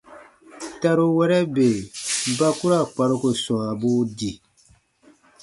Taruwɛrɛ 0.81 1.39
bè 1.55 1.67
ba 2.37 2.47
ku 2.57 2.65
ra 2.71 2.79
kparuko 2.93 3.29
swãabuu 3.43 4.01
di. 4.17 4.31